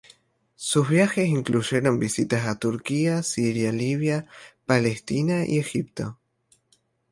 Sus 0.55 0.89
viajes 0.89 1.27
incluyeron 1.27 1.99
visitas 1.99 2.47
a 2.47 2.57
Turquía, 2.57 3.21
Siria, 3.21 3.71
Libia, 3.71 4.25
Palestina 4.65 5.45
y 5.45 5.59
Egipto. 5.59 6.17